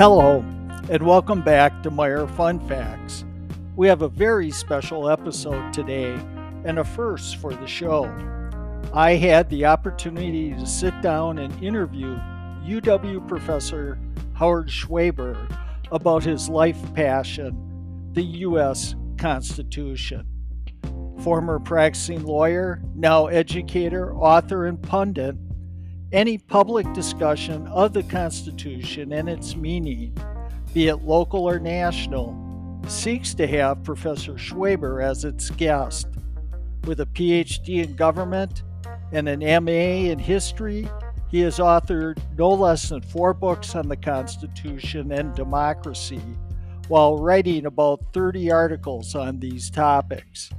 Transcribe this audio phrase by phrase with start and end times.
[0.00, 0.42] Hello,
[0.88, 3.22] and welcome back to Meyer Fun Facts.
[3.76, 6.18] We have a very special episode today
[6.64, 8.04] and a first for the show.
[8.94, 12.18] I had the opportunity to sit down and interview
[12.64, 13.98] UW professor
[14.32, 15.36] Howard Schweber
[15.92, 18.94] about his life passion, the U.S.
[19.18, 20.26] Constitution.
[21.18, 25.36] Former practicing lawyer, now educator, author, and pundit,
[26.12, 30.16] any public discussion of the Constitution and its meaning,
[30.74, 32.36] be it local or national,
[32.88, 36.08] seeks to have Professor Schweber as its guest.
[36.84, 38.64] With a PhD in government
[39.12, 40.88] and an MA in history,
[41.30, 46.22] he has authored no less than four books on the Constitution and democracy,
[46.88, 50.50] while writing about 30 articles on these topics.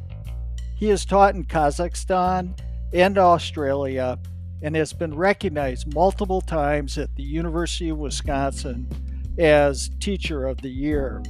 [0.78, 2.58] He has taught in Kazakhstan
[2.94, 4.18] and Australia
[4.62, 8.88] and has been recognized multiple times at the University of Wisconsin
[9.38, 11.22] as Teacher of the Year.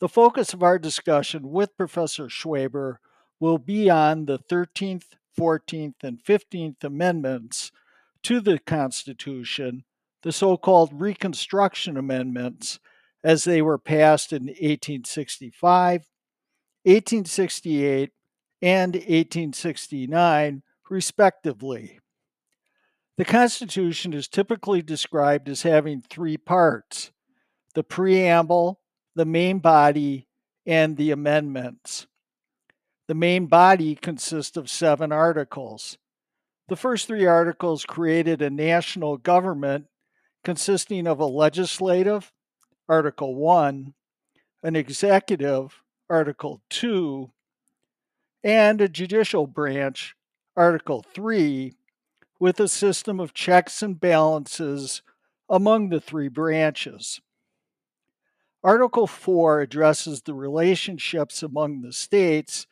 [0.00, 2.96] The focus of our discussion with Professor Schweber
[3.38, 5.04] will be on the 13th,
[5.38, 7.70] 14th, and 15th Amendments
[8.22, 9.84] to the Constitution,
[10.22, 12.78] the so called Reconstruction Amendments,
[13.22, 16.06] as they were passed in 1865,
[16.84, 18.12] 1868,
[18.62, 22.00] and 1869, respectively.
[23.16, 27.12] The Constitution is typically described as having three parts
[27.74, 28.80] the preamble,
[29.14, 30.26] the main body,
[30.66, 32.06] and the amendments.
[33.06, 35.98] The main body consists of seven articles.
[36.68, 39.86] The first three articles created a national government
[40.44, 42.32] consisting of a legislative,
[42.88, 43.94] Article 1,
[44.62, 47.30] an executive, Article 2,
[48.42, 50.14] and a judicial branch,
[50.56, 51.72] Article 3,
[52.38, 55.02] with a system of checks and balances
[55.48, 57.20] among the three branches.
[58.62, 62.66] Article 4 addresses the relationships among the states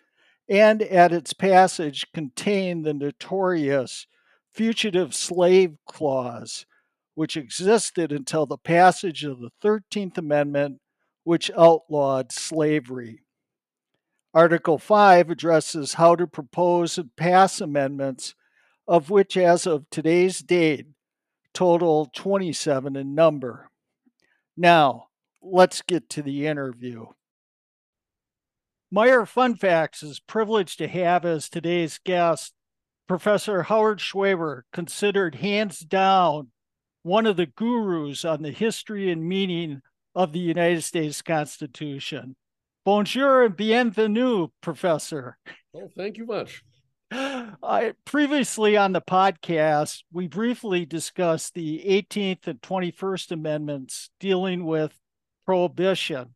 [0.48, 4.06] and at its passage contained the notorious
[4.52, 6.66] Fugitive Slave Clause,
[7.14, 10.80] which existed until the passage of the 13th Amendment,
[11.24, 13.22] which outlawed slavery.
[14.34, 18.34] Article 5 addresses how to propose and pass amendments,
[18.86, 20.86] of which, as of today's date,
[21.54, 23.70] total 27 in number.
[24.56, 25.08] Now,
[25.40, 27.06] let's get to the interview.
[28.90, 32.54] Meyer Fun Facts is privileged to have as today's guest
[33.08, 36.48] Professor Howard Schweber, considered hands down
[37.02, 39.80] one of the gurus on the history and meaning
[40.14, 42.36] of the United States Constitution.
[42.84, 45.36] Bonjour and bienvenue, Professor.
[45.72, 46.62] Well, thank you much.
[47.10, 54.98] I, previously on the podcast, we briefly discussed the 18th and 21st Amendments dealing with
[55.46, 56.34] prohibition.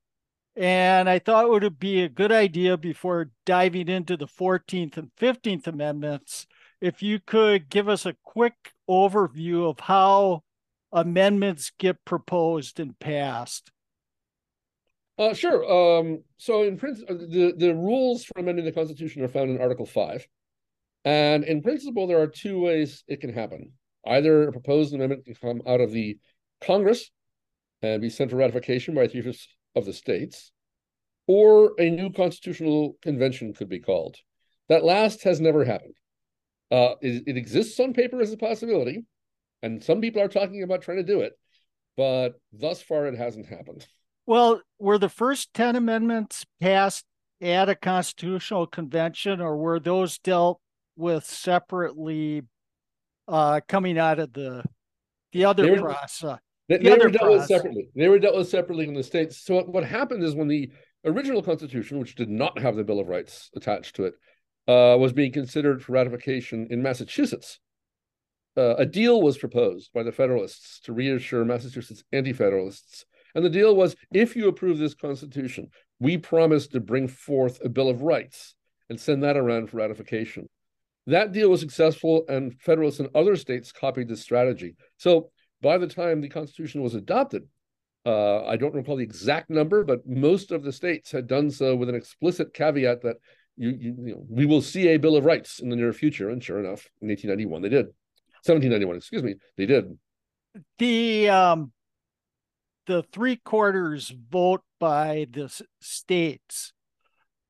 [0.56, 5.10] And I thought it would be a good idea before diving into the 14th and
[5.18, 6.46] 15th Amendments
[6.80, 8.54] if you could give us a quick
[8.88, 10.42] overview of how
[10.92, 13.70] amendments get proposed and passed.
[15.18, 15.64] Uh, sure.
[15.70, 19.86] Um, so, in principle, the the rules for amending the Constitution are found in Article
[19.86, 20.26] Five,
[21.04, 23.72] and in principle, there are two ways it can happen.
[24.06, 26.18] Either a proposed amendment can come out of the
[26.60, 27.10] Congress
[27.82, 30.50] and be sent for ratification by three fifths of the states,
[31.26, 34.16] or a new constitutional convention could be called.
[34.68, 35.94] That last has never happened.
[36.70, 39.04] Uh, it, it exists on paper as a possibility,
[39.62, 41.34] and some people are talking about trying to do it,
[41.96, 43.86] but thus far it hasn't happened.
[44.26, 47.04] Well, were the first 10 amendments passed
[47.40, 50.60] at a constitutional convention or were those dealt
[50.96, 52.42] with separately
[53.26, 54.64] uh, coming out of the
[55.32, 56.38] the other were, process?
[56.68, 57.40] They, the they were dealt process.
[57.40, 57.88] with separately.
[57.96, 59.38] They were dealt with separately in the states.
[59.38, 60.70] So what, what happened is when the
[61.04, 64.14] original Constitution, which did not have the Bill of Rights attached to it,
[64.68, 67.58] uh, was being considered for ratification in Massachusetts.
[68.56, 73.74] Uh, a deal was proposed by the Federalists to reassure Massachusetts anti-Federalists and the deal
[73.74, 75.68] was if you approve this Constitution,
[76.00, 78.54] we promise to bring forth a Bill of Rights
[78.88, 80.48] and send that around for ratification.
[81.06, 84.76] That deal was successful, and Federalists in other states copied this strategy.
[84.98, 85.30] So
[85.60, 87.48] by the time the Constitution was adopted,
[88.04, 91.76] uh, I don't recall the exact number, but most of the states had done so
[91.76, 93.16] with an explicit caveat that
[93.56, 96.30] you, you, you know, we will see a Bill of Rights in the near future.
[96.30, 97.86] And sure enough, in 1891, they did.
[98.44, 99.96] 1791, excuse me, they did.
[100.78, 101.72] The um,
[102.86, 106.72] the three quarters vote by the states.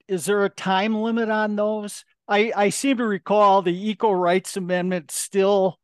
[0.08, 2.04] Is there a time limit on those?
[2.28, 5.78] I, I seem to recall the Equal Rights Amendment still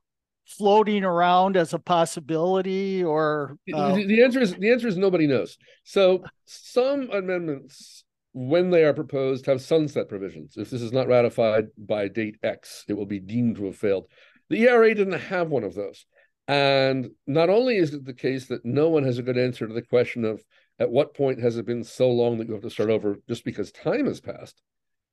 [0.46, 3.94] floating around as a possibility or uh...
[3.94, 8.02] the, the answer is the answer is nobody knows so some amendments
[8.32, 12.86] when they are proposed have sunset provisions if this is not ratified by date x
[12.88, 14.06] it will be deemed to have failed
[14.48, 16.06] the ERA didn't have one of those
[16.48, 19.74] and not only is it the case that no one has a good answer to
[19.74, 20.42] the question of
[20.80, 23.44] at what point has it been so long that you have to start over just
[23.44, 24.60] because time has passed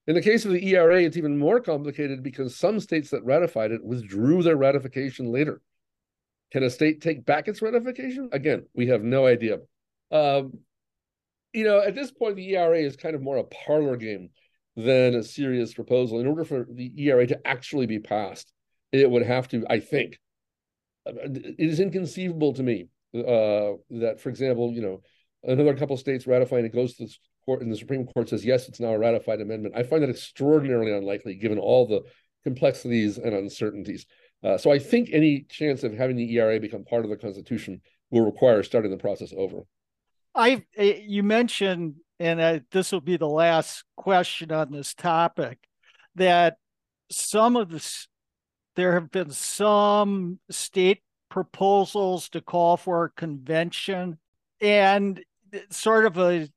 [0.07, 3.71] in the case of the ERA, it's even more complicated because some states that ratified
[3.71, 5.61] it withdrew their ratification later.
[6.51, 8.29] Can a state take back its ratification?
[8.31, 9.59] Again, we have no idea.
[10.11, 10.59] Um,
[11.53, 14.29] you know, at this point, the ERA is kind of more a parlor game
[14.75, 16.19] than a serious proposal.
[16.19, 18.51] In order for the ERA to actually be passed,
[18.91, 20.19] it would have to, I think,
[21.06, 25.02] it is inconceivable to me uh, that, for example, you know,
[25.44, 27.16] another couple states ratifying it goes to the
[27.46, 29.75] court and the Supreme Court says yes, it's now a ratified amendment.
[29.78, 32.02] I find that extraordinarily unlikely given all the
[32.44, 34.06] complexities and uncertainties.
[34.44, 37.81] Uh, so I think any chance of having the ERA become part of the Constitution
[38.12, 39.62] will require starting the process over.
[40.34, 45.60] I eh, you mentioned, and I, this will be the last question on this topic,
[46.16, 46.57] that
[47.10, 47.80] some of the
[48.75, 54.18] there have been some state proposals to call for a convention
[54.62, 55.24] and
[55.69, 56.48] sort of a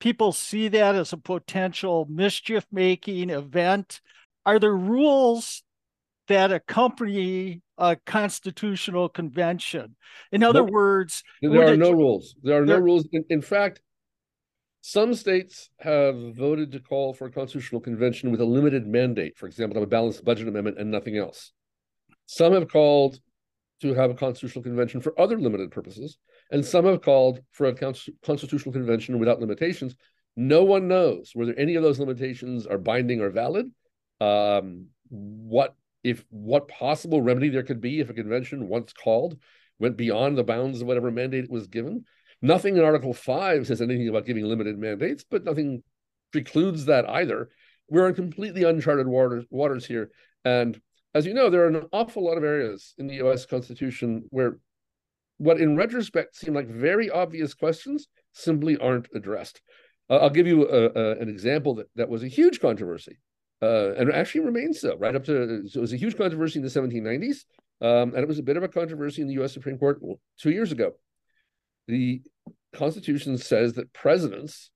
[0.00, 4.00] people see that as a potential mischief making event.
[4.44, 5.62] Are there rules
[6.28, 9.96] that accompany a constitutional convention?
[10.30, 10.70] In other nope.
[10.70, 12.34] words, there are no rules.
[12.42, 13.08] There are there, no rules.
[13.12, 13.80] In, in fact,
[14.86, 19.46] some states have voted to call for a constitutional convention with a limited mandate, for
[19.46, 21.52] example, to have a balanced budget amendment and nothing else.
[22.26, 23.18] Some have called
[23.80, 26.18] to have a constitutional convention for other limited purposes
[26.50, 29.96] and some have called for a constitutional convention without limitations.
[30.36, 33.70] No one knows whether any of those limitations are binding or valid.
[34.20, 39.38] Um, what if what possible remedy there could be if a convention once called
[39.78, 42.04] went beyond the bounds of whatever mandate it was given?
[42.44, 45.82] Nothing in Article Five says anything about giving limited mandates, but nothing
[46.30, 47.48] precludes that either.
[47.88, 50.10] We're in completely uncharted waters, waters here,
[50.44, 50.78] and
[51.14, 53.46] as you know, there are an awful lot of areas in the U.S.
[53.46, 54.58] Constitution where
[55.38, 59.62] what in retrospect seem like very obvious questions simply aren't addressed.
[60.10, 63.16] Uh, I'll give you a, a, an example that, that was a huge controversy
[63.62, 66.62] uh, and actually remains so right up to, so it was a huge controversy in
[66.62, 67.44] the 1790s.
[67.80, 69.98] Um, and it was a bit of a controversy in the US Supreme Court
[70.38, 70.92] two years ago.
[71.88, 72.22] The
[72.74, 74.70] Constitution says that presidents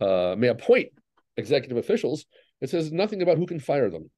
[0.00, 0.88] uh, may appoint
[1.36, 2.26] executive officials.
[2.60, 4.10] It says nothing about who can fire them.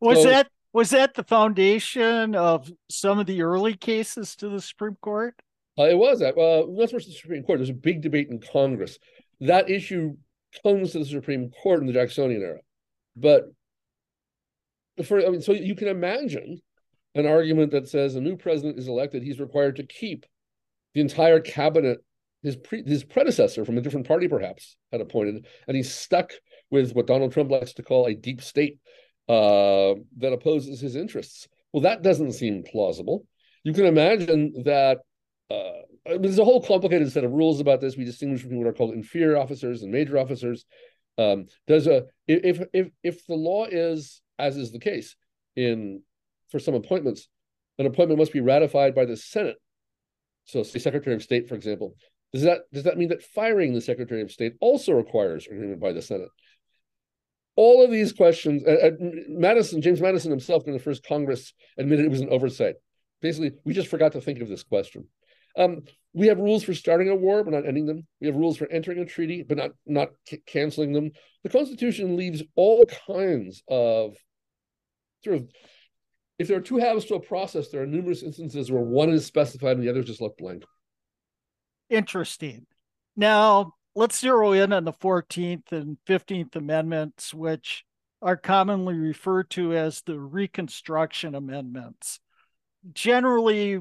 [0.00, 4.60] Was so, that was that the foundation of some of the early cases to the
[4.60, 5.34] Supreme Court?
[5.78, 6.36] Uh, it was that.
[6.36, 7.58] Uh, not so much the Supreme Court.
[7.58, 8.98] There's a big debate in Congress.
[9.40, 10.16] That issue
[10.62, 12.60] comes to the Supreme Court in the Jacksonian era,
[13.16, 13.44] but
[15.04, 16.60] for I mean, so you can imagine
[17.14, 20.26] an argument that says a new president is elected, he's required to keep
[20.96, 21.98] the entire cabinet
[22.42, 26.32] his pre, his predecessor from a different party perhaps had appointed, and he's stuck
[26.70, 28.78] with what Donald Trump likes to call a deep state
[29.28, 31.48] uh, that opposes his interests.
[31.72, 33.26] Well, that doesn't seem plausible.
[33.62, 35.00] You can imagine that
[35.50, 37.96] uh, there's a whole complicated set of rules about this.
[37.96, 40.64] We distinguish between what are called inferior officers and major officers.
[41.18, 45.14] Um, there's a if if if the law is as is the case
[45.56, 46.02] in
[46.50, 47.28] for some appointments,
[47.78, 49.56] an appointment must be ratified by the Senate.
[50.46, 51.94] So, say Secretary of State, for example,
[52.32, 55.92] does that does that mean that firing the Secretary of State also requires agreement by
[55.92, 56.28] the Senate?
[57.56, 58.90] all of these questions, uh, uh,
[59.28, 62.74] Madison, James Madison himself in the first Congress admitted it was an oversight.
[63.22, 65.08] Basically, we just forgot to think of this question.
[65.58, 68.06] Um, we have rules for starting a war, but not ending them.
[68.20, 71.12] We have rules for entering a treaty, but not not c- canceling them.
[71.44, 74.16] The Constitution leaves all kinds of
[75.24, 75.48] sort of.
[76.38, 79.24] If there are two halves to a process, there are numerous instances where one is
[79.24, 80.64] specified and the other is just left blank.
[81.88, 82.66] Interesting.
[83.16, 87.84] Now, let's zero in on the 14th and 15th Amendments, which
[88.20, 92.20] are commonly referred to as the Reconstruction Amendments.
[92.92, 93.80] Generally,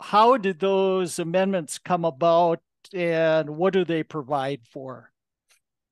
[0.00, 2.60] how did those amendments come about
[2.92, 5.10] and what do they provide for?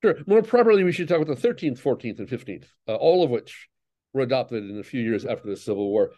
[0.03, 0.17] Sure.
[0.27, 3.69] More properly, we should talk about the 13th, 14th, and 15th, uh, all of which
[4.13, 6.13] were adopted in a few years after the Civil War.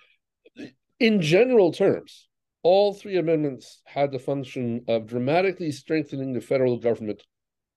[1.01, 2.29] In general terms,
[2.63, 7.23] all three amendments had the function of dramatically strengthening the federal government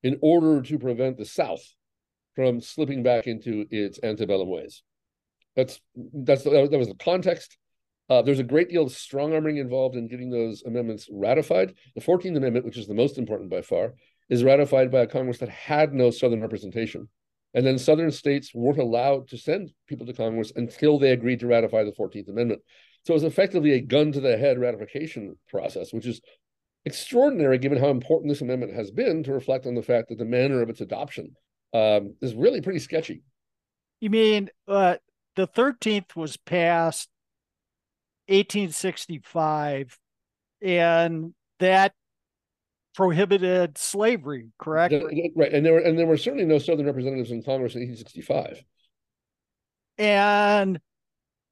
[0.03, 1.63] in order to prevent the South
[2.35, 4.83] from slipping back into its antebellum ways.
[5.55, 5.79] That's
[6.13, 7.57] that's that was the context.
[8.07, 11.73] Uh, there's a great deal of strong arming involved in getting those amendments ratified.
[11.95, 13.95] The 14th Amendment, which is the most important by far,
[14.29, 17.09] is ratified by a Congress that had no Southern representation
[17.55, 21.47] And then Southern states weren't allowed to send people to Congress until they agreed to
[21.47, 22.61] ratify the 14th Amendment.
[23.05, 26.19] So it was effectively a gun to the head ratification process, which is
[26.83, 30.25] extraordinary given how important this amendment has been to reflect on the fact that the
[30.25, 31.35] manner of its adoption
[31.73, 33.23] um, is really pretty sketchy.
[34.01, 34.97] You mean uh,
[35.37, 37.09] the 13th was passed
[38.27, 39.97] 1865,
[40.61, 41.93] and that
[42.95, 44.93] prohibited slavery, correct?
[45.35, 48.63] Right, and there were and there were certainly no Southern representatives in Congress in 1865.
[49.97, 50.79] And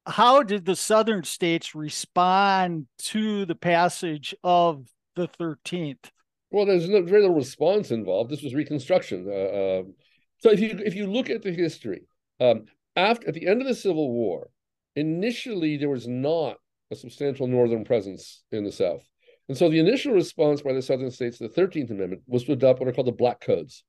[0.06, 4.86] how did the Southern states respond to the passage of
[5.16, 6.10] the 13th?
[6.50, 8.30] Well, there's no, very little response involved.
[8.30, 9.26] This was Reconstruction.
[9.28, 9.94] Uh, um,
[10.38, 12.02] so if you if you look at the history,
[12.40, 14.50] um, after at the end of the Civil War,
[14.96, 16.56] initially there was not
[16.90, 19.02] a substantial Northern presence in the South.
[19.48, 22.52] And so the initial response by the Southern states to the 13th Amendment was to
[22.52, 23.84] adopt what are called the Black Codes,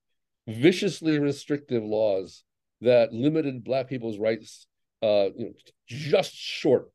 [0.48, 2.44] viciously restrictive laws
[2.82, 4.68] that limited Black people's rights
[5.02, 5.54] uh, you know,
[5.88, 6.90] just short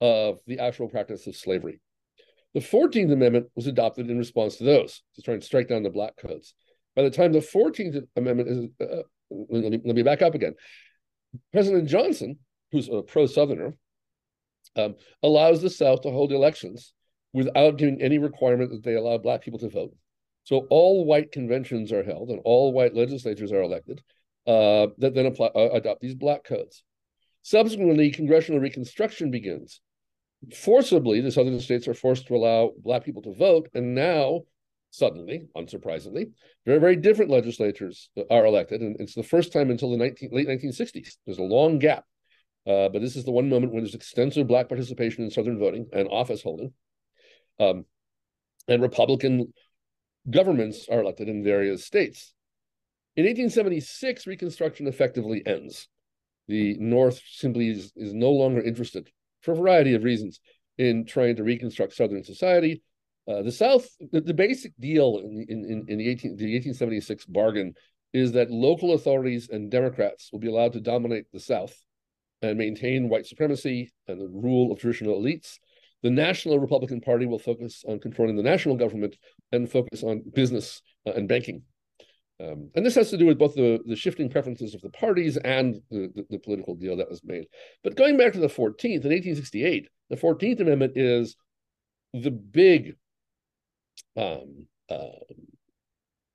[0.00, 1.80] of the actual practice of slavery.
[2.54, 5.90] The 14th Amendment was adopted in response to those, to try and strike down the
[5.90, 6.54] Black Codes.
[6.94, 10.54] By the time the 14th Amendment is, uh, let, me, let me back up again.
[11.52, 12.38] President Johnson,
[12.72, 13.74] who's a pro Southerner,
[14.76, 16.92] um, allows the South to hold elections
[17.32, 19.94] without giving any requirement that they allow Black people to vote.
[20.44, 24.02] So all white conventions are held and all white legislatures are elected
[24.46, 26.82] uh, that then apply, uh, adopt these Black codes.
[27.42, 29.80] Subsequently, congressional reconstruction begins.
[30.54, 34.40] Forcibly, the southern states are forced to allow Black people to vote, and now,
[34.90, 36.32] suddenly, unsurprisingly,
[36.66, 40.48] very, very different legislatures are elected, and it's the first time until the 19, late
[40.48, 41.16] 1960s.
[41.26, 42.04] There's a long gap,
[42.66, 45.88] uh, but this is the one moment when there's extensive Black participation in Southern voting
[45.92, 46.72] and office holding.
[47.62, 47.84] Um,
[48.68, 49.52] and Republican
[50.30, 52.32] governments are elected in various states.
[53.16, 55.88] In 1876, Reconstruction effectively ends.
[56.48, 59.10] The North simply is, is no longer interested,
[59.42, 60.40] for a variety of reasons,
[60.78, 62.82] in trying to reconstruct Southern society.
[63.28, 67.74] Uh, the South, the, the, basic deal in, in, in the, 18, the 1876 bargain
[68.12, 71.74] is that local authorities and Democrats will be allowed to dominate the South
[72.40, 75.58] and maintain white supremacy and the rule of traditional elites
[76.02, 79.16] the National Republican Party will focus on controlling the national government
[79.52, 81.62] and focus on business uh, and banking.
[82.40, 85.36] Um, and this has to do with both the, the shifting preferences of the parties
[85.36, 87.46] and the, the, the, political deal that was made.
[87.84, 91.36] But going back to the 14th, in 1868, the 14th Amendment is
[92.12, 92.96] the big,
[94.16, 95.20] um, uh,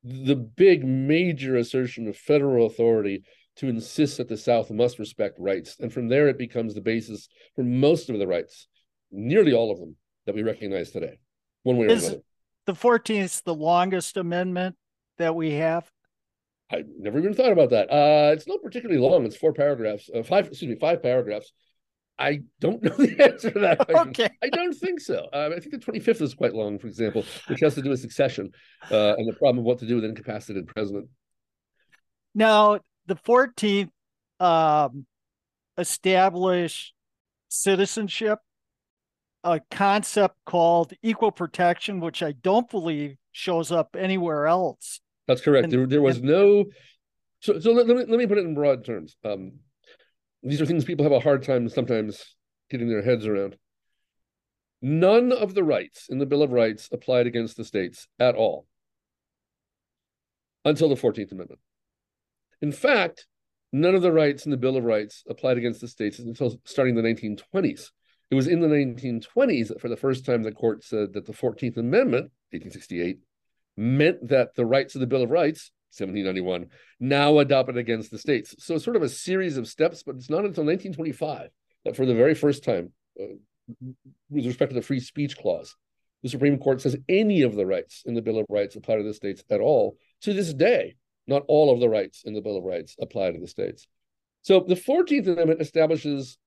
[0.04, 3.24] the big major assertion of federal authority
[3.58, 5.76] to insist that the South must respect rights.
[5.80, 8.68] And from there, it becomes the basis for most of the rights
[9.12, 9.96] nearly all of them
[10.26, 11.18] that we recognize today,
[11.64, 12.22] one way or Is another.
[12.66, 14.76] The 14th the longest amendment
[15.18, 15.90] that we have?
[16.72, 17.90] I never even thought about that.
[17.90, 19.26] Uh, it's not particularly long.
[19.26, 21.54] It's four paragraphs, uh, five, excuse me, five paragraphs.
[22.20, 24.10] I don't know the answer to that question.
[24.10, 24.30] Okay.
[24.44, 25.28] I don't think so.
[25.32, 28.02] Uh, I think the 25th is quite long, for example, which has to do with
[28.02, 28.52] succession
[28.92, 31.08] uh, and the problem of what to do with an incapacitated president.
[32.36, 33.90] Now, the 14th
[34.40, 35.06] um,
[35.78, 36.94] established
[37.50, 38.40] citizenship
[39.44, 45.00] a concept called equal protection, which I don't believe shows up anywhere else.
[45.28, 45.66] That's correct.
[45.66, 46.66] And, there, there was and, no.
[47.42, 49.16] So, so let, let, me let me put it in broad terms.
[49.24, 49.60] Um,
[50.44, 52.36] these are things people have a hard time sometimes
[52.70, 53.58] getting their heads around.
[54.82, 58.68] None of the rights in the Bill of Rights applied against the states at all
[60.66, 61.60] until the 14th Amendment.
[62.62, 63.26] In fact,
[63.72, 66.96] none of the rights in the Bill of Rights applied against the states until starting
[66.96, 67.90] the 1920s.
[68.30, 71.34] It was in the 1920s that for the first time the court said that the
[71.34, 73.20] 14th Amendment, 1868,
[73.78, 76.70] meant that the rights of the Bill of Rights, 1791,
[77.00, 78.56] now adopted against the states.
[78.60, 81.50] So it's sort of a series of steps, but it's not until 1925
[81.86, 83.26] that for the very first time, uh,
[84.30, 85.76] with respect to the free speech clause,
[86.24, 89.04] the Supreme Court says any of the rights in the Bill of Rights apply to
[89.04, 89.98] the states at all.
[90.22, 90.96] To this day,
[91.28, 93.88] not all of the rights in the Bill of Rights apply to the states.
[94.42, 96.38] So the 14th Amendment establishes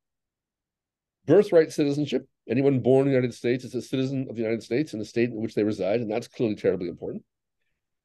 [1.27, 2.27] birthright citizenship.
[2.49, 5.05] Anyone born in the United States is a citizen of the United States in the
[5.05, 7.23] state in which they reside, and that's clearly terribly important.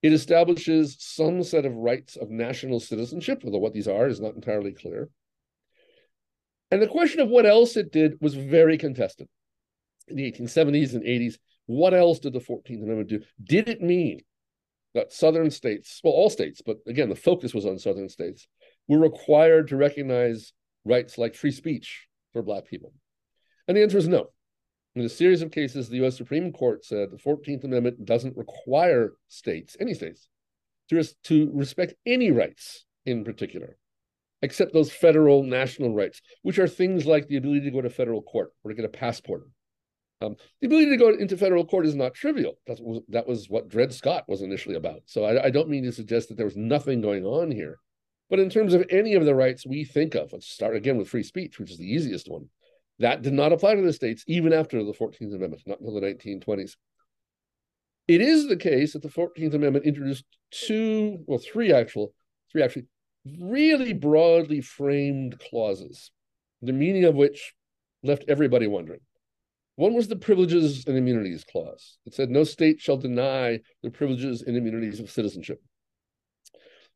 [0.01, 4.35] It establishes some set of rights of national citizenship, although what these are is not
[4.35, 5.09] entirely clear.
[6.69, 9.27] And the question of what else it did was very contested.
[10.07, 13.21] In the 1870s and 80s, what else did the 14th Amendment do?
[13.43, 14.21] Did it mean
[14.93, 18.47] that Southern states, well, all states, but again, the focus was on Southern states,
[18.87, 20.53] were required to recognize
[20.83, 22.93] rights like free speech for Black people?
[23.67, 24.29] And the answer is no.
[24.95, 29.13] In a series of cases, the US Supreme Court said the 14th Amendment doesn't require
[29.27, 30.29] states, any states,
[30.89, 33.77] to, res- to respect any rights in particular,
[34.41, 38.21] except those federal national rights, which are things like the ability to go to federal
[38.21, 39.43] court or to get a passport.
[40.21, 42.57] Um, the ability to go into federal court is not trivial.
[42.67, 45.01] That was, that was what Dred Scott was initially about.
[45.07, 47.79] So I, I don't mean to suggest that there was nothing going on here.
[48.29, 51.09] But in terms of any of the rights we think of, let's start again with
[51.09, 52.47] free speech, which is the easiest one.
[52.99, 56.01] That did not apply to the states even after the 14th Amendment, not until the
[56.01, 56.75] 1920s.
[58.07, 62.13] It is the case that the 14th Amendment introduced two, well, three actual,
[62.51, 62.85] three actually
[63.39, 66.11] really broadly framed clauses,
[66.61, 67.53] the meaning of which
[68.03, 69.01] left everybody wondering.
[69.75, 71.97] One was the Privileges and Immunities Clause.
[72.05, 75.61] It said no state shall deny the privileges and immunities of citizenship.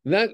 [0.05, 0.29] That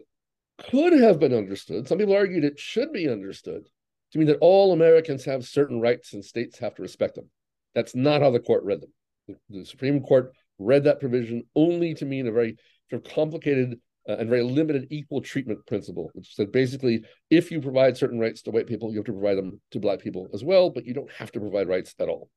[0.59, 1.87] could have been understood.
[1.87, 3.67] Some people argued it should be understood
[4.15, 7.29] to mean that all Americans have certain rights and states have to respect them.
[7.73, 8.93] That's not how the court read them.
[9.27, 12.55] The, the Supreme Court read that provision only to mean a very
[12.89, 17.59] sort of complicated uh, and very limited equal treatment principle, which said basically, if you
[17.59, 20.45] provide certain rights to white people, you have to provide them to black people as
[20.45, 22.29] well, but you don't have to provide rights at all.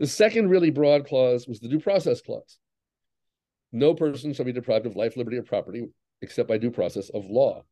[0.00, 2.58] The second really broad clause was the due process clause.
[3.70, 5.86] No person shall be deprived of life, liberty, or property
[6.22, 7.62] except by due process of law.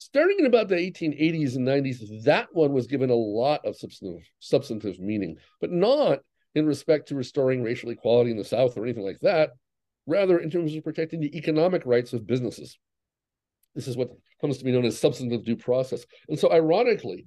[0.00, 4.26] Starting in about the 1880s and 90s, that one was given a lot of substantive,
[4.38, 6.20] substantive meaning, but not
[6.54, 9.50] in respect to restoring racial equality in the South or anything like that,
[10.06, 12.78] rather in terms of protecting the economic rights of businesses.
[13.74, 14.08] This is what
[14.40, 16.06] comes to be known as substantive due process.
[16.30, 17.26] And so, ironically,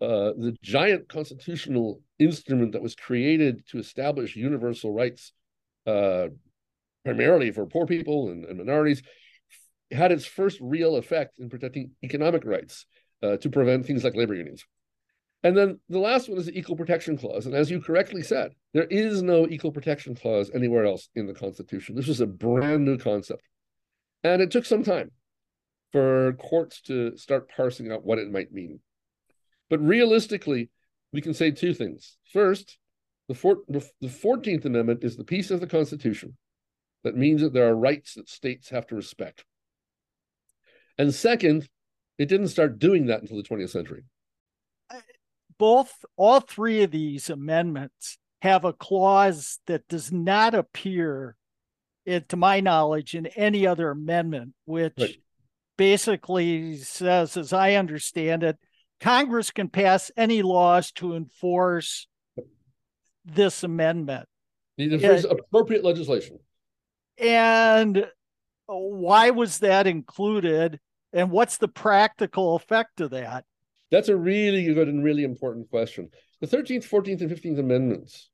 [0.00, 5.32] uh, the giant constitutional instrument that was created to establish universal rights,
[5.88, 6.28] uh,
[7.04, 9.02] primarily for poor people and, and minorities,
[9.92, 12.86] had its first real effect in protecting economic rights
[13.22, 14.64] uh, to prevent things like labor unions.
[15.44, 17.46] And then the last one is the Equal Protection Clause.
[17.46, 21.34] And as you correctly said, there is no Equal Protection Clause anywhere else in the
[21.34, 21.96] Constitution.
[21.96, 23.42] This was a brand new concept.
[24.22, 25.10] And it took some time
[25.90, 28.80] for courts to start parsing out what it might mean.
[29.68, 30.70] But realistically,
[31.12, 32.16] we can say two things.
[32.32, 32.78] First,
[33.28, 36.36] the, four, the 14th Amendment is the piece of the Constitution
[37.04, 39.44] that means that there are rights that states have to respect.
[41.02, 41.68] And second,
[42.16, 44.04] it didn't start doing that until the 20th century.
[45.58, 51.34] Both, all three of these amendments have a clause that does not appear,
[52.06, 55.16] it, to my knowledge, in any other amendment, which right.
[55.76, 58.56] basically says, as I understand it,
[59.00, 62.06] Congress can pass any laws to enforce
[63.24, 64.28] this amendment.
[64.78, 66.38] There's appropriate legislation.
[67.18, 68.06] And
[68.66, 70.78] why was that included
[71.12, 73.44] and what's the practical effect of that?
[73.90, 76.08] That's a really good and really important question.
[76.40, 78.30] The 13th 14th and 15th amendments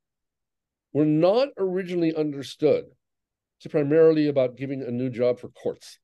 [0.93, 2.85] were not originally understood
[3.61, 5.99] to primarily about giving a new job for courts.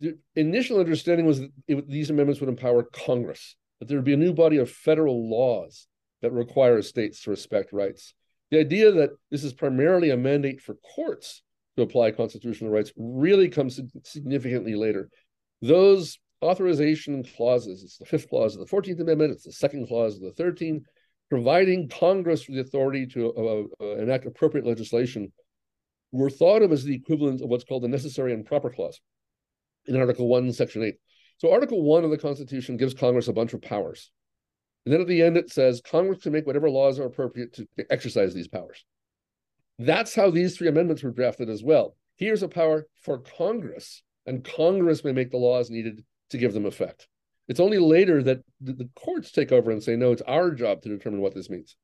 [0.00, 4.14] The initial understanding was that it, these amendments would empower congress that there would be
[4.14, 5.86] a new body of federal laws
[6.22, 8.14] that require states to respect rights.
[8.50, 11.42] The idea that this is primarily a mandate for courts
[11.78, 15.08] to apply constitutional rights really comes significantly later.
[15.62, 20.16] Those authorization clauses, it's the fifth clause of the 14th Amendment, it's the second clause
[20.16, 20.82] of the 13th,
[21.30, 25.32] providing Congress with the authority to uh, uh, enact appropriate legislation,
[26.10, 29.00] were thought of as the equivalent of what's called the necessary and proper clause
[29.86, 30.94] in Article 1, Section 8.
[31.36, 34.10] So, Article 1 of the Constitution gives Congress a bunch of powers.
[34.84, 37.68] And then at the end, it says Congress can make whatever laws are appropriate to
[37.90, 38.84] exercise these powers.
[39.78, 41.96] That's how these three amendments were drafted as well.
[42.16, 46.66] Here's a power for Congress, and Congress may make the laws needed to give them
[46.66, 47.06] effect.
[47.46, 50.88] It's only later that the courts take over and say, no, it's our job to
[50.88, 51.76] determine what this means.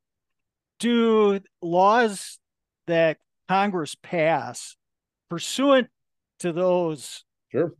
[0.78, 2.38] Do laws
[2.86, 4.76] that Congress pass
[5.30, 5.88] pursuant
[6.40, 7.74] to those sure.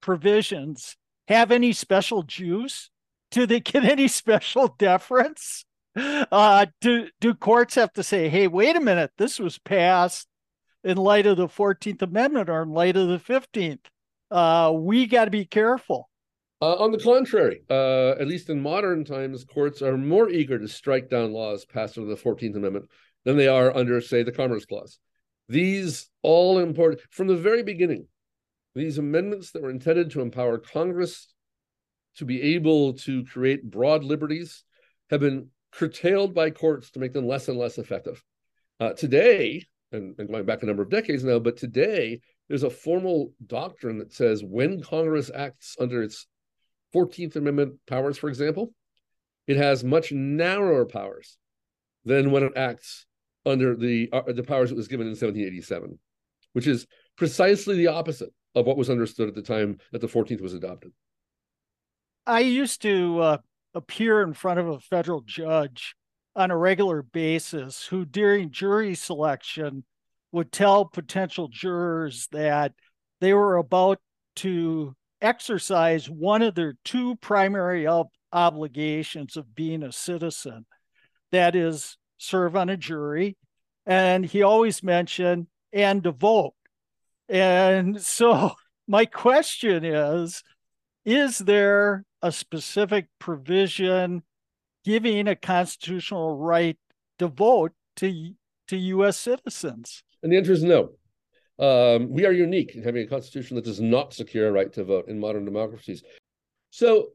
[0.00, 0.96] provisions
[1.28, 2.90] have any special juice?
[3.30, 5.64] Do they get any special deference?
[5.96, 10.28] Uh, do do courts have to say, "Hey, wait a minute, this was passed
[10.84, 13.90] in light of the Fourteenth Amendment or in light of the Fifteenth"?
[14.30, 16.08] Uh, we got to be careful.
[16.62, 20.68] Uh, on the contrary, uh, at least in modern times, courts are more eager to
[20.68, 22.88] strike down laws passed under the Fourteenth Amendment
[23.24, 24.98] than they are under, say, the Commerce Clause.
[25.48, 28.06] These all important from the very beginning.
[28.74, 31.26] These amendments that were intended to empower Congress
[32.16, 34.64] to be able to create broad liberties
[35.10, 38.22] have been curtailed by courts to make them less and less effective.
[38.78, 42.70] Uh, today, and, and going back a number of decades now, but today there's a
[42.70, 46.26] formal doctrine that says when Congress acts under its
[46.94, 48.72] 14th Amendment powers, for example,
[49.46, 51.36] it has much narrower powers
[52.04, 53.06] than when it acts
[53.46, 55.98] under the uh, the powers it was given in 1787,
[56.52, 60.40] which is precisely the opposite of what was understood at the time that the 14th
[60.40, 60.92] was adopted.
[62.26, 63.38] I used to uh,
[63.74, 65.94] appear in front of a federal judge
[66.36, 69.84] on a regular basis who, during jury selection,
[70.32, 72.72] would tell potential jurors that
[73.20, 73.98] they were about
[74.36, 80.64] to exercise one of their two primary ob- obligations of being a citizen
[81.32, 83.36] that is, serve on a jury.
[83.86, 86.54] And he always mentioned, and to vote.
[87.28, 88.52] And so,
[88.88, 90.42] my question is
[91.04, 94.22] Is there a specific provision
[94.84, 96.76] giving a constitutional right
[97.18, 98.32] to vote to,
[98.68, 99.18] to U.S.
[99.18, 100.02] citizens?
[100.22, 100.90] And the answer is no.
[101.58, 104.84] Um, we are unique in having a constitution that does not secure a right to
[104.84, 106.02] vote in modern democracies.
[106.70, 107.08] So,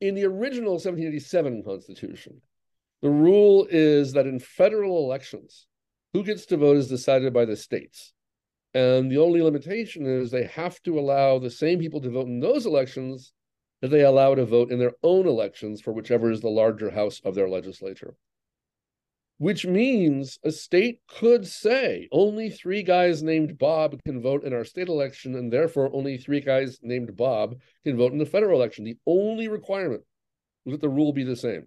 [0.00, 2.40] in the original 1787 Constitution,
[3.02, 5.66] the rule is that in federal elections,
[6.12, 8.12] who gets to vote is decided by the states.
[8.74, 12.40] And the only limitation is they have to allow the same people to vote in
[12.40, 13.32] those elections
[13.80, 17.20] that they allow to vote in their own elections for whichever is the larger house
[17.24, 18.14] of their legislature.
[19.38, 24.64] Which means a state could say only three guys named Bob can vote in our
[24.64, 28.84] state election, and therefore only three guys named Bob can vote in the federal election.
[28.84, 30.02] The only requirement
[30.66, 31.66] was that the rule be the same.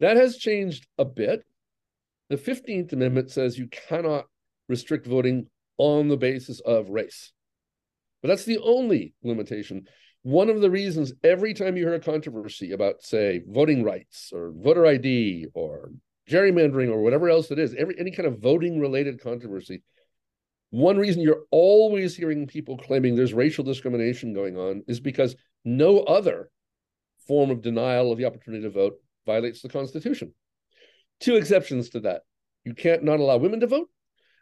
[0.00, 1.44] That has changed a bit.
[2.28, 4.26] The 15th Amendment says you cannot
[4.68, 5.46] restrict voting
[5.78, 7.32] on the basis of race.
[8.20, 9.86] But that's the only limitation.
[10.22, 14.52] One of the reasons every time you hear a controversy about, say, voting rights or
[14.54, 15.90] voter ID or
[16.28, 19.82] gerrymandering or whatever else it is, every any kind of voting related controversy,
[20.70, 26.00] one reason you're always hearing people claiming there's racial discrimination going on is because no
[26.00, 26.50] other
[27.26, 30.34] form of denial of the opportunity to vote violates the Constitution.
[31.20, 32.22] Two exceptions to that.
[32.64, 33.88] You can't not allow women to vote,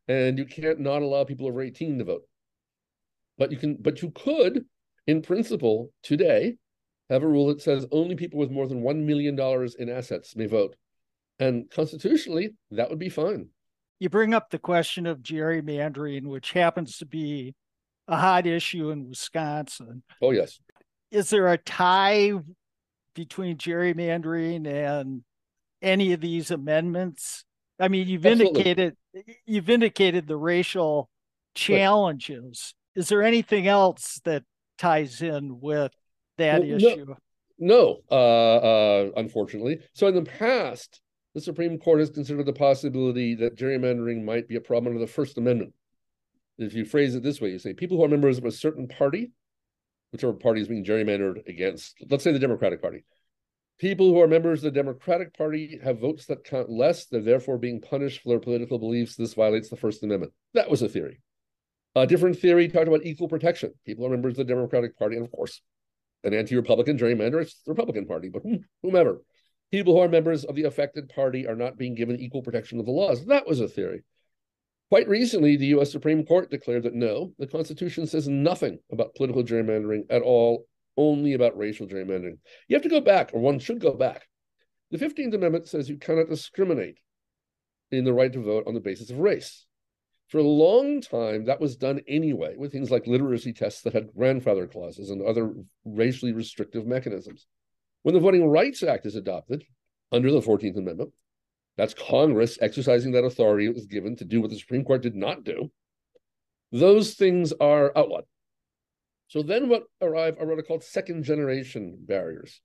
[0.09, 2.23] and you can't not allow people over 18 to vote.
[3.39, 4.65] But you can, but you could,
[5.07, 6.57] in principle, today,
[7.09, 9.39] have a rule that says only people with more than $1 million
[9.79, 10.77] in assets may vote.
[11.39, 13.49] And constitutionally, that would be fine.
[13.99, 17.55] You bring up the question of gerrymandering, which happens to be
[18.09, 20.03] a hot issue in Wisconsin.
[20.21, 20.59] Oh, yes.
[21.11, 22.33] Is there a tie
[23.15, 25.23] between gerrymandering and
[25.81, 27.45] any of these amendments?
[27.79, 28.63] I mean, you've Absolutely.
[28.63, 28.97] indicated
[29.47, 31.09] you've indicated the racial
[31.55, 32.75] challenges.
[32.95, 33.01] Right.
[33.01, 34.45] Is there anything else that
[34.79, 35.93] ties in with
[36.39, 37.07] that well, issue?
[37.07, 37.17] No,
[37.59, 39.81] no uh, uh, unfortunately.
[39.93, 41.01] So in the past,
[41.35, 45.11] the Supreme Court has considered the possibility that gerrymandering might be a problem under the
[45.11, 45.75] First Amendment.
[46.59, 48.89] If you phrase it this way, you say people who are members of a certain
[48.89, 49.33] party
[50.17, 53.05] whichever party is being gerrymandered against, let's say the Democratic Party.
[53.79, 57.05] People who are members of the Democratic Party have votes that count less.
[57.07, 59.17] They're therefore being punished for their political beliefs.
[59.17, 60.33] This violates the First Amendment.
[60.55, 61.21] That was a theory.
[61.97, 63.73] A different theory talked about equal protection.
[63.87, 65.63] People are members of the Democratic Party, and of course,
[66.25, 68.43] an anti-Republican gerrymander, it's the Republican Party, but
[68.83, 69.23] whomever.
[69.73, 72.85] People who are members of the affected party are not being given equal protection of
[72.85, 73.25] the laws.
[73.25, 74.05] That was a theory.
[74.91, 79.43] Quite recently, the US Supreme Court declared that no, the Constitution says nothing about political
[79.43, 80.67] gerrymandering at all,
[80.99, 82.39] only about racial gerrymandering.
[82.69, 84.29] You have to go back, or one should go back.
[84.91, 86.99] The 15th Amendment says you cannot discriminate
[87.91, 89.66] in the right to vote on the basis of race.
[90.29, 94.13] For a long time, that was done anyway with things like literacy tests that had
[94.13, 97.47] grandfather clauses and other racially restrictive mechanisms.
[98.03, 99.65] When the Voting Rights Act is adopted
[100.11, 101.13] under the 14th Amendment,
[101.77, 105.15] that's Congress exercising that authority it was given to do what the Supreme Court did
[105.15, 105.71] not do.
[106.73, 108.25] Those things are outlawed.
[109.29, 112.61] So then what arrive are what are called second generation barriers.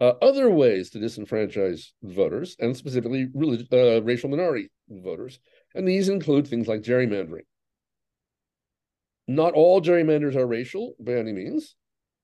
[0.00, 3.28] Uh, other ways to disenfranchise voters, and specifically
[3.72, 5.38] uh, racial minority voters.
[5.74, 7.46] And these include things like gerrymandering.
[9.28, 11.76] Not all gerrymanders are racial by any means,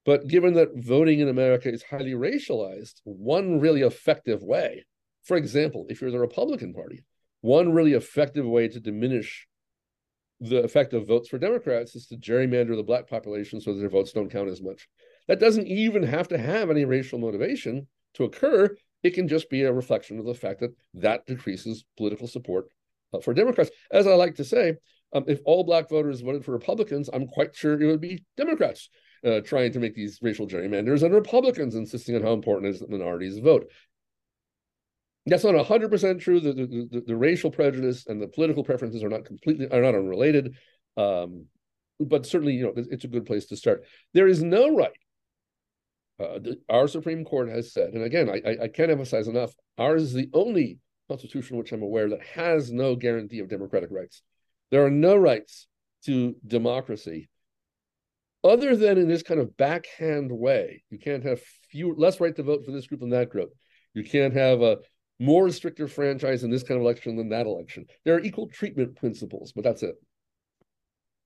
[0.05, 4.85] but given that voting in America is highly racialized, one really effective way
[5.29, 7.05] for example, if you're the Republican Party,
[7.43, 9.47] one really effective way to diminish
[10.41, 13.91] the effect of votes for Democrats is to gerrymander the black population so that their
[13.91, 14.89] votes don't count as much.
[15.27, 18.75] That doesn't even have to have any racial motivation to occur.
[19.03, 22.69] It can just be a reflection of the fact that that decreases political support
[23.23, 23.71] for Democrats.
[23.91, 24.75] As I like to say,
[25.13, 28.91] um, if all black voters voted for Republicans, I'm quite sure it would be Democrats
[29.25, 32.81] uh, trying to make these racial gerrymanders and Republicans insisting on how important it is
[32.81, 33.71] that minorities vote.
[35.27, 36.41] That's not 100% true.
[36.41, 39.95] The, the, the, the, racial prejudice and the political preferences are not completely, are not
[39.95, 40.55] unrelated.
[40.97, 41.47] Um,
[42.01, 43.85] but certainly, you know, it's a good place to start.
[44.15, 44.91] There is no right.
[46.21, 50.03] Uh, the, our Supreme Court has said, and again, I, I can't emphasize enough, ours
[50.03, 54.23] is the only constitution which I'm aware that has no guarantee of democratic rights.
[54.71, 55.67] There are no rights
[56.05, 57.29] to democracy,
[58.45, 60.85] other than in this kind of backhand way.
[60.91, 61.41] You can't have
[61.71, 63.51] fewer less right to vote for this group than that group.
[63.95, 64.79] You can't have a
[65.19, 67.87] more restrictive franchise in this kind of election than that election.
[68.05, 69.97] There are equal treatment principles, but that's it.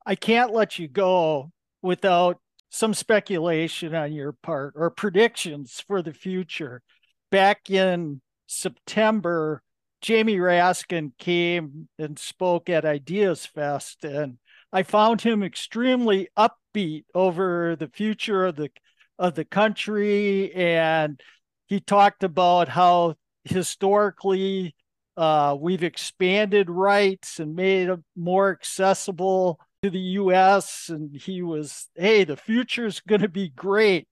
[0.06, 2.38] I can't let you go without
[2.70, 6.82] some speculation on your part or predictions for the future.
[7.30, 9.62] Back in September,
[10.02, 14.38] Jamie Raskin came and spoke at Ideas Fest, and
[14.72, 18.70] I found him extremely upbeat over the future of the
[19.18, 21.20] of the country, and
[21.68, 24.74] he talked about how historically
[25.16, 30.88] uh, we've expanded rights and made it more accessible to the U.S.
[30.88, 34.08] And he was, hey, the future is going to be great.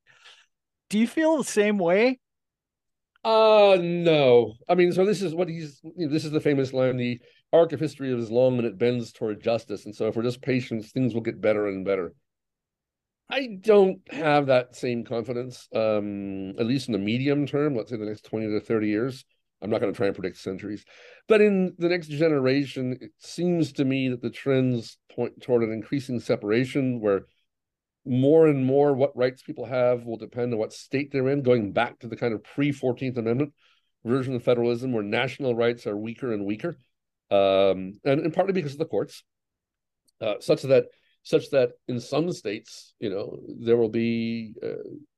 [0.90, 2.20] Do you feel the same way?
[3.22, 4.54] Uh no.
[4.68, 5.80] I mean, so this is what he's.
[5.82, 7.20] You know, this is the famous line: "The
[7.52, 10.40] arc of history is long and it bends toward justice." And so, if we're just
[10.40, 12.14] patient, things will get better and better.
[13.28, 17.76] I don't have that same confidence, um, at least in the medium term.
[17.76, 19.24] Let's say the next twenty to thirty years.
[19.62, 20.86] I'm not going to try and predict centuries,
[21.28, 25.70] but in the next generation, it seems to me that the trends point toward an
[25.70, 27.26] increasing separation where
[28.04, 31.72] more and more what rights people have will depend on what state they're in, going
[31.72, 33.52] back to the kind of pre 14th Amendment
[34.04, 36.76] version of federalism where national rights are weaker and weaker,
[37.30, 39.22] um, and, and partly because of the courts,
[40.20, 40.86] uh, such that
[41.22, 44.54] such that in some states, you know, there will be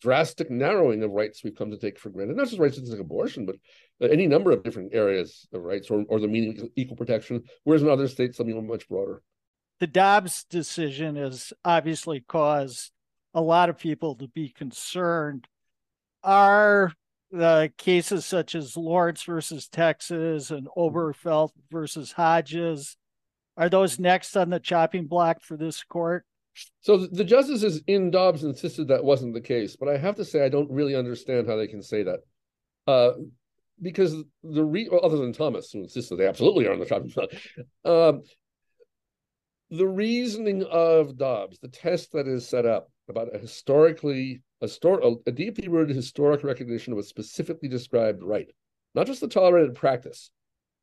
[0.01, 3.47] drastic narrowing of rights we've come to take for granted, not just rights like abortion,
[3.47, 7.40] but any number of different areas of rights or, or the meaning of equal protection,
[7.62, 9.23] whereas in other states, something much broader
[9.83, 12.92] the Dobbs decision has obviously caused
[13.35, 15.49] a lot of people to be concerned.
[16.23, 16.92] Are
[17.33, 22.97] the cases such as Lawrence versus Texas and Obergefell versus Hodges,
[23.57, 26.27] are those next on the chopping block for this court?
[26.83, 30.45] So the justices in Dobbs insisted that wasn't the case, but I have to say
[30.45, 32.21] I don't really understand how they can say that.
[32.87, 33.14] Uh,
[33.81, 34.14] because
[34.45, 37.31] the re- other than Thomas, who insisted they absolutely are on the chopping block,
[37.85, 38.23] um,
[39.73, 45.01] the reasoning of Dobbs, the test that is set up about a historically a, stor-
[45.27, 48.49] a deeply rooted historic recognition of a specifically described right,
[48.95, 50.31] not just the tolerated practice.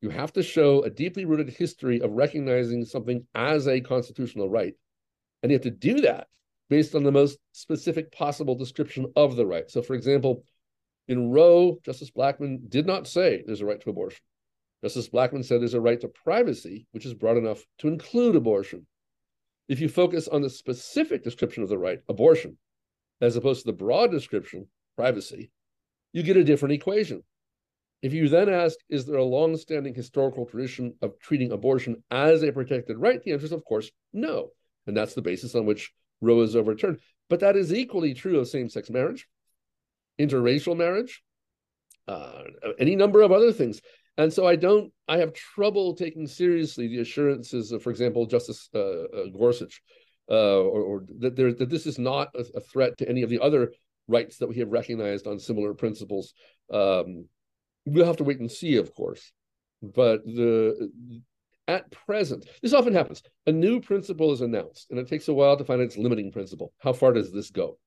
[0.00, 4.74] You have to show a deeply rooted history of recognizing something as a constitutional right.
[5.44, 6.26] And you have to do that
[6.68, 9.70] based on the most specific possible description of the right.
[9.70, 10.42] So, for example,
[11.06, 14.20] in Roe, Justice Blackmun did not say there's a right to abortion.
[14.82, 18.86] Justice Blackmun said there's a right to privacy, which is broad enough to include abortion.
[19.68, 22.56] If you focus on the specific description of the right, abortion,
[23.20, 24.66] as opposed to the broad description,
[24.96, 25.50] privacy,
[26.12, 27.22] you get a different equation.
[28.02, 32.50] If you then ask, is there a long-standing historical tradition of treating abortion as a
[32.50, 33.22] protected right?
[33.22, 34.50] The answer is, of course, no.
[34.86, 36.98] And that's the basis on which Roe is overturned.
[37.28, 39.28] But that is equally true of same-sex marriage,
[40.18, 41.22] interracial marriage,
[42.08, 42.42] uh,
[42.78, 43.80] any number of other things.
[44.16, 48.68] And so I don't, I have trouble taking seriously the assurances of, for example, Justice
[48.74, 49.82] uh, uh, Gorsuch,
[50.30, 53.30] uh, or, or, that, there, that this is not a, a, threat to any of
[53.30, 53.72] the other
[54.08, 56.34] rights that we have recognized on similar principles.
[56.72, 57.26] Um,
[57.86, 59.32] we'll have to wait and see, of course.
[59.82, 60.90] But the
[61.66, 63.22] at present, this often happens.
[63.46, 66.72] A new principle is announced, and it takes a while to find its limiting principle.
[66.78, 67.78] How far does this go?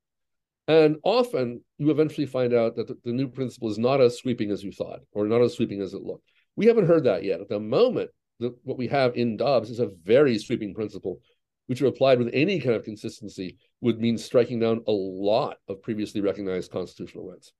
[0.68, 4.50] And often you eventually find out that the, the, new principle is not as sweeping
[4.50, 6.24] as you thought, or not as sweeping as it looked.
[6.56, 7.42] We haven't heard that yet.
[7.42, 11.20] At the moment, the, what we have in Dobbs is a very sweeping principle,
[11.68, 15.82] which, if applied with any kind of consistency, would mean striking down a lot of
[15.82, 17.52] previously recognized constitutional rights.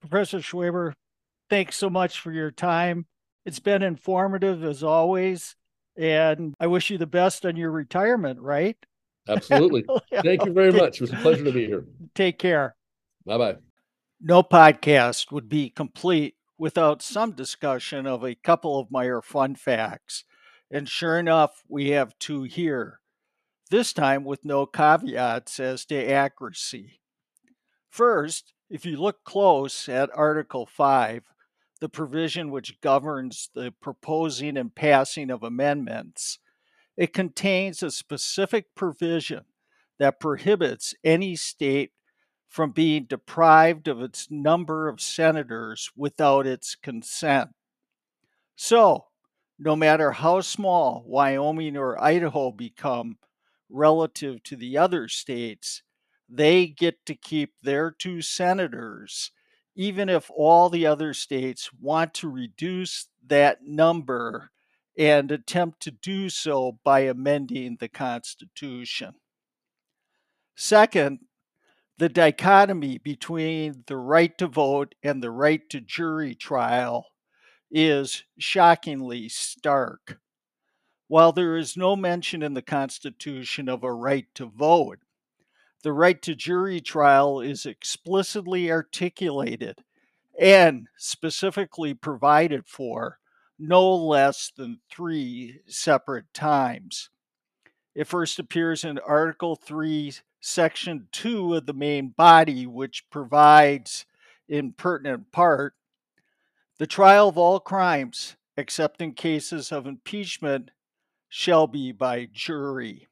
[0.00, 0.92] Professor Schweber,
[1.50, 3.06] thanks so much for your time.
[3.44, 5.56] It's been informative as always,
[5.96, 8.76] and I wish you the best on your retirement, right?
[9.28, 9.84] Absolutely.
[10.22, 10.96] Thank you very much.
[10.96, 11.84] It was a pleasure to be here.
[12.14, 12.76] Take care.
[13.24, 13.56] Bye bye.
[14.20, 20.24] No podcast would be complete without some discussion of a couple of Meyer fun facts.
[20.70, 23.00] And sure enough, we have two here,
[23.70, 27.00] this time with no caveats as to accuracy.
[27.90, 31.22] First, if you look close at Article 5,
[31.80, 36.38] the provision which governs the proposing and passing of amendments,
[36.96, 39.44] it contains a specific provision
[39.98, 41.92] that prohibits any state
[42.48, 47.50] from being deprived of its number of senators without its consent.
[48.56, 49.06] So,
[49.58, 53.18] no matter how small Wyoming or Idaho become
[53.68, 55.82] relative to the other states,
[56.28, 59.30] they get to keep their two senators,
[59.74, 64.50] even if all the other states want to reduce that number
[64.96, 69.14] and attempt to do so by amending the Constitution.
[70.54, 71.20] Second,
[71.98, 77.06] the dichotomy between the right to vote and the right to jury trial
[77.70, 80.18] is shockingly stark.
[81.08, 84.98] While there is no mention in the Constitution of a right to vote,
[85.82, 89.84] the right to jury trial is explicitly articulated
[90.38, 93.18] and specifically provided for
[93.58, 97.10] no less than three separate times.
[97.94, 104.04] It first appears in Article 3, Section 2 of the main body, which provides,
[104.48, 105.74] in pertinent part,
[106.78, 110.70] the trial of all crimes, except in cases of impeachment,
[111.28, 113.08] shall be by jury.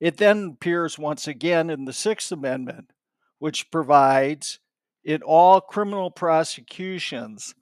[0.00, 2.92] It then appears once again in the Sixth Amendment,
[3.38, 4.58] which provides
[5.04, 7.54] in all criminal prosecutions,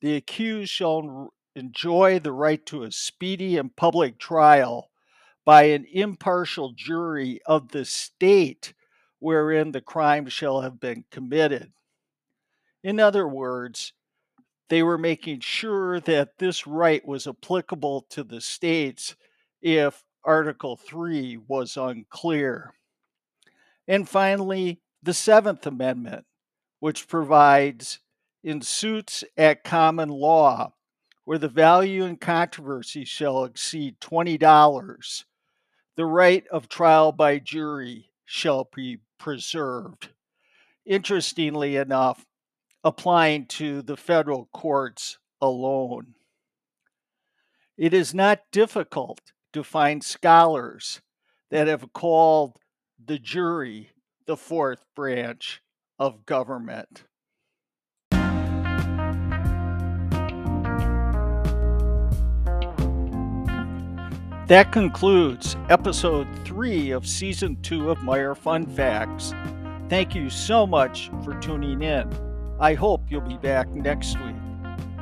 [0.00, 4.90] the accused shall enjoy the right to a speedy and public trial
[5.44, 8.74] by an impartial jury of the state
[9.18, 11.72] wherein the crime shall have been committed.
[12.84, 13.92] In other words,
[14.68, 19.16] they were making sure that this right was applicable to the states
[19.60, 22.74] if Article 3 was unclear.
[23.88, 26.26] And finally, the Seventh Amendment,
[26.80, 28.00] which provides
[28.48, 30.72] in suits at common law
[31.26, 35.24] where the value in controversy shall exceed $20
[35.96, 40.08] the right of trial by jury shall be preserved.
[40.86, 42.24] Interestingly enough,
[42.82, 46.14] applying to the federal courts alone.
[47.76, 49.20] It is not difficult
[49.52, 51.02] to find scholars
[51.50, 52.56] that have called
[53.04, 53.90] the jury
[54.24, 55.60] the fourth branch
[55.98, 57.04] of government.
[64.48, 69.34] That concludes episode three of season two of Meyer Fun Facts.
[69.90, 72.10] Thank you so much for tuning in.
[72.58, 74.34] I hope you'll be back next week.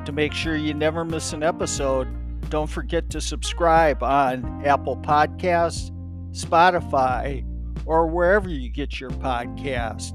[0.04, 2.08] To make sure you never miss an episode,
[2.50, 5.92] don't forget to subscribe on Apple Podcasts,
[6.32, 7.46] Spotify,
[7.84, 10.10] or wherever you get your podcast.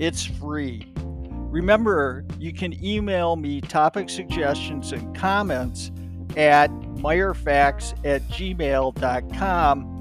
[0.00, 0.92] It's free.
[0.96, 5.92] Remember, you can email me topic suggestions and comments
[6.36, 9.92] at meyerfacts at gmail.com.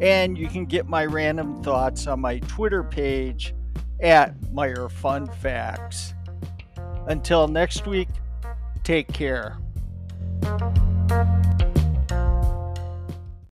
[0.00, 3.54] And you can get my random thoughts on my Twitter page
[4.00, 6.14] at Meyer Fun Facts.
[7.06, 8.08] Until next week,
[8.82, 9.58] take care.